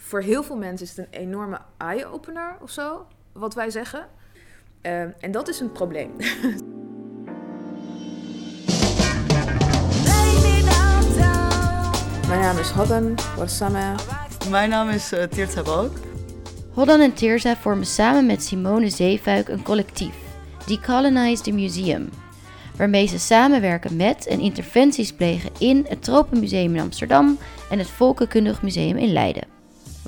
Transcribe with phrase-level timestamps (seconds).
[0.00, 4.06] voor heel veel mensen is het een enorme eye-opener of zo, wat wij zeggen.
[4.82, 6.10] Uh, en dat is een probleem.
[12.28, 13.94] Mijn naam is Hodden Warsame.
[14.50, 15.96] Mijn naam is uh, Tirza Balk.
[16.72, 20.14] Hoddan en Tirza vormen samen met Simone Zeefuik een collectief,
[20.66, 22.08] Decolonize the Museum,
[22.76, 27.38] waarmee ze samenwerken met en interventies plegen in het Tropenmuseum in Amsterdam
[27.70, 29.59] en het Volkenkundig Museum in Leiden.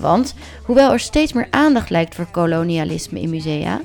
[0.02, 0.34] Want
[0.64, 3.80] hoewel er steeds meer aandacht lijkt voor kolonialisme in musea,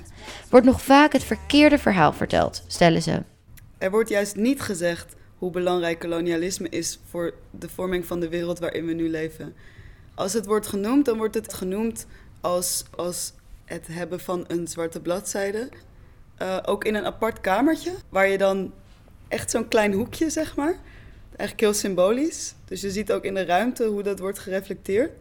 [0.50, 3.24] wordt nog vaak het verkeerde verhaal verteld, stellen ze.
[3.78, 8.60] Er wordt juist niet gezegd hoe belangrijk kolonialisme is voor de vorming van de wereld
[8.60, 9.56] waarin we nu leven.
[10.16, 12.06] Als het wordt genoemd, dan wordt het genoemd
[12.42, 13.34] als, als
[13.66, 15.70] het hebben van een zwarte bladzijde.
[16.42, 18.74] Uh, ook in een apart kamertje, waar je dan
[19.28, 20.76] echt zo'n klein hoekje, zeg maar.
[21.28, 22.54] Eigenlijk heel symbolisch.
[22.66, 25.12] Dus je ziet ook in de ruimte hoe dat wordt gereflecteerd.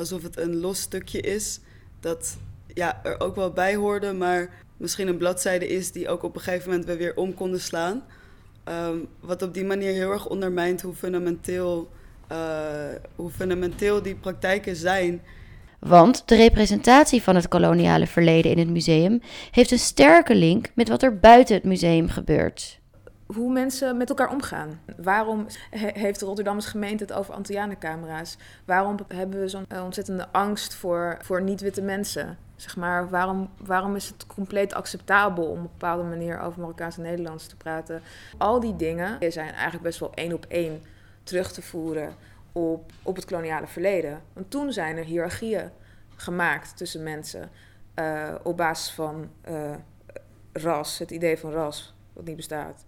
[0.00, 1.60] Alsof het een los stukje is
[2.00, 2.36] dat
[2.74, 6.40] ja, er ook wel bij hoorde, maar misschien een bladzijde is die ook op een
[6.40, 8.02] gegeven moment we weer om konden slaan.
[8.64, 11.90] Um, wat op die manier heel erg ondermijnt hoe fundamenteel,
[12.32, 12.38] uh,
[13.16, 15.22] hoe fundamenteel die praktijken zijn.
[15.78, 20.88] Want de representatie van het koloniale verleden in het museum heeft een sterke link met
[20.88, 22.79] wat er buiten het museum gebeurt.
[23.34, 24.80] Hoe mensen met elkaar omgaan.
[24.96, 28.36] Waarom heeft de Rotterdamse gemeente het over Antianencamera's?
[28.64, 32.38] Waarom hebben we zo'n ontzettende angst voor, voor niet-witte mensen?
[32.56, 36.96] Zeg maar, waarom, waarom is het compleet acceptabel om op een bepaalde manier over Marokkaans
[36.96, 38.02] en Nederlands te praten?
[38.38, 40.82] Al die dingen zijn eigenlijk best wel één op één
[41.22, 42.14] terug te voeren
[42.52, 44.22] op, op het koloniale verleden.
[44.32, 45.70] Want toen zijn er hiërarchieën
[46.16, 47.50] gemaakt tussen mensen
[47.94, 49.70] uh, op basis van uh,
[50.52, 52.84] ras, het idee van ras, wat niet bestaat.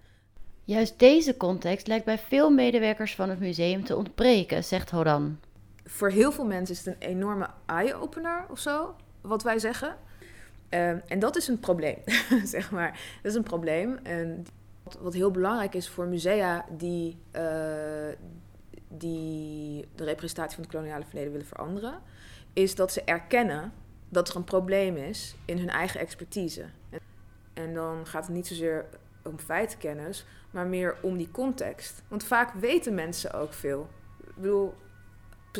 [0.65, 5.39] Juist deze context lijkt bij veel medewerkers van het museum te ontbreken, zegt Horan.
[5.85, 9.97] Voor heel veel mensen is het een enorme eye-opener of zo wat wij zeggen.
[10.69, 11.99] Ehm, en dat is een probleem,
[12.45, 12.91] zeg maar.
[13.23, 13.99] Dat is een probleem.
[14.03, 14.47] En
[14.83, 17.43] wat, wat heel belangrijk is voor musea die, uh,
[18.89, 22.01] die de representatie van het koloniale verleden willen veranderen,
[22.53, 23.73] is dat ze erkennen
[24.09, 26.65] dat er een probleem is in hun eigen expertise.
[27.55, 28.87] En dan gaat het niet zozeer
[29.25, 32.03] om feitenkennis, maar meer om die context.
[32.09, 33.89] Want vaak weten mensen ook veel.
[34.21, 34.75] Ik bedoel,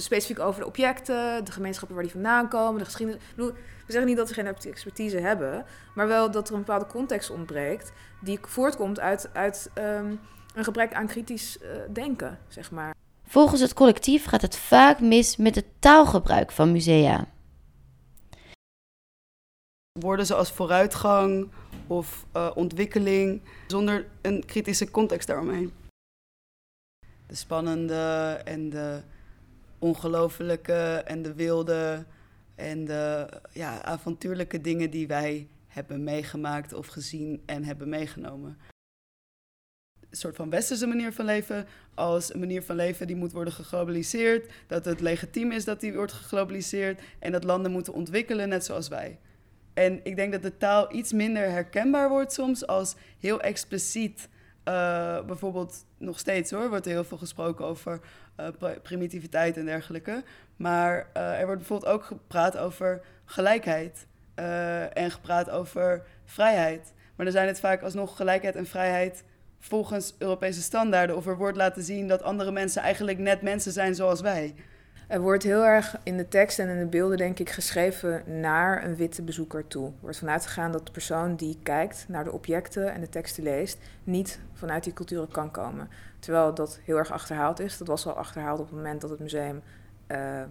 [0.01, 3.23] specifiek over de objecten, de gemeenschappen waar die vandaan komen, de geschiedenis.
[3.37, 3.53] we
[3.87, 5.65] zeggen niet dat we geen expertise hebben,
[5.95, 10.21] maar wel dat er een bepaalde context ontbreekt die voortkomt uit, uit um,
[10.55, 12.95] een gebrek aan kritisch uh, denken, zeg maar.
[13.27, 17.27] Volgens het collectief gaat het vaak mis met het taalgebruik van musea.
[20.01, 21.49] Woorden zoals vooruitgang
[21.87, 25.73] of uh, ontwikkeling, zonder een kritische context daaromheen.
[27.27, 29.03] De spannende en de
[29.79, 32.05] ongelofelijke en de wilde
[32.55, 38.59] en de ja, avontuurlijke dingen die wij hebben meegemaakt of gezien en hebben meegenomen.
[40.11, 43.53] Een soort van westerse manier van leven als een manier van leven die moet worden
[43.53, 48.65] geglobaliseerd, dat het legitiem is dat die wordt geglobaliseerd en dat landen moeten ontwikkelen net
[48.65, 49.19] zoals wij.
[49.75, 54.29] En ik denk dat de taal iets minder herkenbaar wordt soms als heel expliciet
[54.69, 58.01] uh, bijvoorbeeld nog steeds hoor, wordt er heel veel gesproken over
[58.41, 60.23] uh, primitiviteit en dergelijke.
[60.57, 64.07] Maar uh, er wordt bijvoorbeeld ook gepraat over gelijkheid
[64.93, 66.93] en gepraat over vrijheid.
[67.17, 69.25] Maar dan zijn het vaak alsnog gelijkheid en vrijheid
[69.59, 71.17] volgens Europese standaarden.
[71.17, 74.55] Of er wordt laten zien dat andere mensen eigenlijk net mensen zijn zoals wij.
[75.13, 78.85] Er wordt heel erg in de tekst en in de beelden, denk ik, geschreven naar
[78.85, 79.87] een witte bezoeker toe.
[79.87, 83.43] Er wordt vanuit gegaan dat de persoon die kijkt naar de objecten en de teksten
[83.43, 85.89] leest, niet vanuit die culturen kan komen.
[86.19, 87.79] Terwijl dat heel erg achterhaald is.
[87.79, 89.63] Dat was al achterhaald op het moment dat het museum
[90.09, 90.43] uh,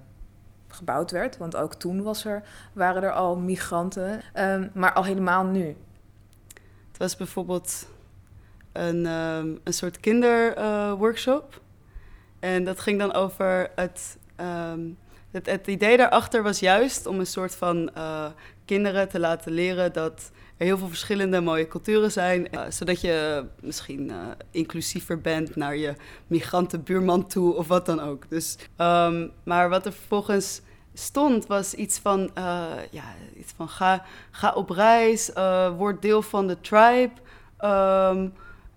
[0.68, 1.38] gebouwd werd.
[1.38, 2.44] Want ook toen was er,
[2.74, 4.22] waren er al migranten.
[4.36, 5.76] Um, maar al helemaal nu.
[6.88, 7.88] Het was bijvoorbeeld
[8.72, 11.62] een, um, een soort kinderworkshop.
[12.40, 14.98] En dat ging dan over het Um,
[15.32, 18.26] het, het, idee daarachter was juist om een soort van uh,
[18.66, 22.48] kinderen te laten leren dat er heel veel verschillende mooie culturen zijn.
[22.52, 24.16] Uh, zodat je misschien uh,
[24.52, 25.94] inclusiever bent naar je
[26.28, 28.30] migrantenbuurman toe of wat dan ook.
[28.30, 30.62] Dus, um, maar wat er vervolgens
[30.94, 32.30] stond was iets van,
[32.92, 35.32] ja, iets van ga, ga op reis,
[35.78, 37.12] word deel van de tribe.
[37.60, 38.34] Um,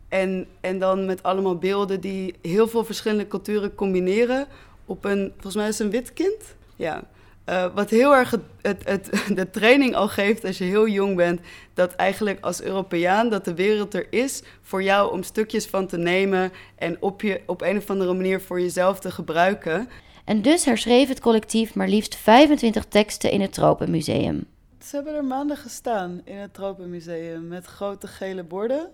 [0.08, 4.46] en, en dan met allemaal beelden die heel veel verschillende culturen combineren
[4.86, 6.54] op een, volgens mij is het een wit kind.
[6.76, 7.02] Ja.
[7.48, 11.16] Uh, wat heel erg het, het, het, de training al geeft als je heel jong
[11.16, 11.40] bent,
[11.74, 15.96] dat eigenlijk als Europeaan dat de wereld er is voor jou om stukjes van te
[15.96, 19.88] nemen en op, je, op een of andere manier voor jezelf te gebruiken.
[20.24, 24.44] En dus herschreef het collectief maar liefst 25 teksten in het Tropenmuseum.
[24.82, 28.90] Ze hebben er maanden gestaan in het Tropenmuseum met grote gele borden.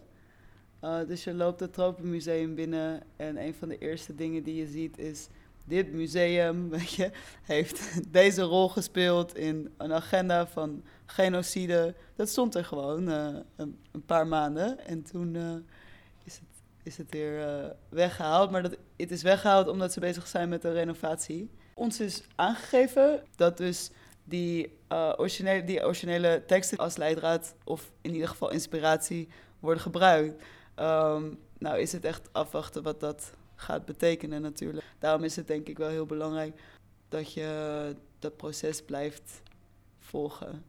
[0.85, 4.67] Uh, dus je loopt het Tropenmuseum binnen en een van de eerste dingen die je
[4.67, 5.29] ziet is...
[5.65, 7.11] Dit museum weet je,
[7.43, 11.95] heeft deze rol gespeeld in een agenda van genocide.
[12.17, 14.87] Dat stond er gewoon uh, een, paar maanden.
[14.87, 15.55] En toen uh,
[16.25, 18.51] is, het, is het weer weggehaald.
[18.51, 21.51] Maar dat, het is weggehaald omdat ze bezig zijn met de renovatie.
[21.75, 23.91] Ons is aangegeven dat dus
[24.25, 24.79] die,
[25.17, 29.29] originele, die originele teksten als leidraad of in ieder geval inspiratie
[29.61, 30.43] worden gebruikt.
[30.77, 34.87] Um, nou is het echt afwachten wat dat gaat betekenen natuurlijk.
[34.99, 36.61] Daarom is het denk ik wel heel belangrijk
[37.09, 39.43] dat je dat proces blijft
[39.99, 40.65] volgen.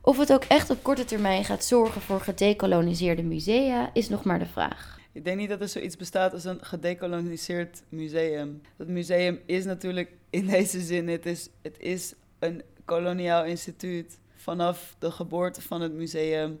[0.00, 4.38] Of het ook echt op korte termijn gaat zorgen voor gedecoloniseerde musea, is nog maar
[4.38, 4.98] de vraag.
[5.12, 8.60] Ik denk niet dat er zoiets bestaat als een gedecoloniseerd museum.
[8.76, 14.96] Dat museum is natuurlijk in deze zin, het is, het is een koloniaal instituut vanaf
[14.98, 16.60] de geboorte van het museum.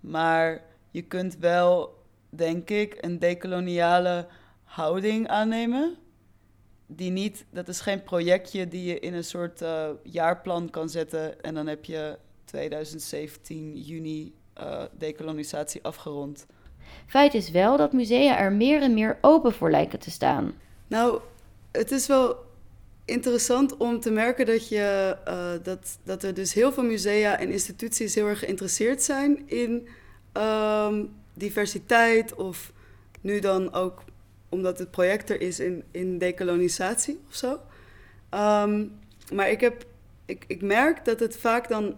[0.00, 4.26] Maar je kunt wel, denk ik, een decoloniale
[4.66, 5.96] houding aannemen.
[6.86, 11.42] Die niet, dat is geen projectje die je in een soort uh, jaarplan kan zetten
[11.42, 16.46] en dan heb je 2017 juni uh, decolonisatie afgerond.
[17.06, 20.54] Feit is wel dat musea er meer en meer open voor lijken te staan.
[20.86, 21.20] Nou,
[21.72, 22.36] het is wel
[23.04, 27.50] interessant om te merken dat, je, uh, dat, dat er dus heel veel musea en
[27.50, 29.88] instituties heel erg geïnteresseerd zijn in
[30.32, 32.72] um, diversiteit of
[33.20, 34.02] nu dan ook
[34.48, 37.60] omdat het project er is in, in decolonisatie of zo.
[38.30, 38.98] Um,
[39.32, 39.84] maar ik, heb,
[40.24, 41.96] ik, ik merk dat het vaak dan,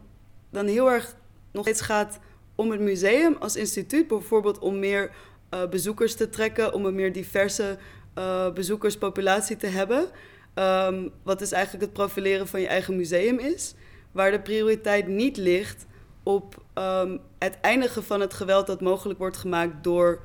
[0.50, 1.16] dan heel erg
[1.52, 2.18] nog steeds gaat
[2.54, 5.10] om het museum als instituut, bijvoorbeeld om meer
[5.54, 7.78] uh, bezoekers te trekken, om een meer diverse
[8.18, 10.08] uh, bezoekerspopulatie te hebben.
[10.54, 13.74] Um, wat dus eigenlijk het profileren van je eigen museum is.
[14.12, 15.86] Waar de prioriteit niet ligt
[16.22, 20.20] op um, het eindigen van het geweld dat mogelijk wordt gemaakt door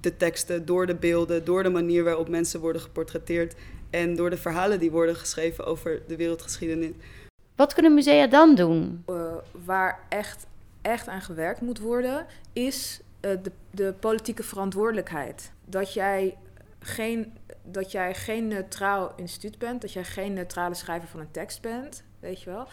[0.00, 3.54] de teksten, door de beelden, door de manier waarop mensen worden geportretteerd
[3.90, 6.90] en door de verhalen die worden geschreven over de wereldgeschiedenis.
[7.56, 9.04] Wat kunnen musea dan doen?
[9.06, 9.34] Uh,
[9.64, 10.46] waar echt,
[10.82, 15.52] echt aan gewerkt moet worden, is uh, de, de politieke verantwoordelijkheid.
[15.64, 16.36] Dat jij
[16.78, 17.32] geen
[17.64, 22.04] dat jij geen neutraal instituut bent, dat jij geen neutrale schrijver van een tekst bent,
[22.20, 22.66] weet je wel.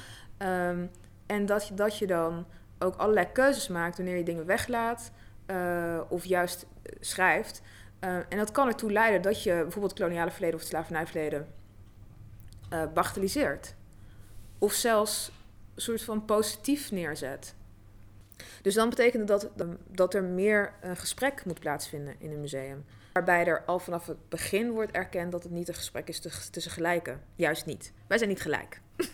[0.69, 0.89] Um,
[1.25, 2.45] en dat je, dat je dan
[2.79, 5.11] ook allerlei keuzes maakt wanneer je dingen weglaat
[5.47, 6.65] uh, of juist
[6.99, 7.61] schrijft.
[8.03, 11.47] Uh, en dat kan ertoe leiden dat je bijvoorbeeld het koloniale verleden of het slavernijverleden
[12.73, 13.75] uh, bagatelliseert.
[14.57, 15.31] Of zelfs
[15.75, 17.55] een soort van positief neerzet.
[18.61, 19.49] Dus dan betekent dat
[19.87, 22.85] dat er meer een gesprek moet plaatsvinden in een museum.
[23.13, 26.19] Waarbij er al vanaf het begin wordt erkend dat het niet een gesprek is
[26.51, 27.21] tussen gelijken.
[27.35, 27.93] Juist niet.
[28.07, 28.81] Wij zijn niet gelijk.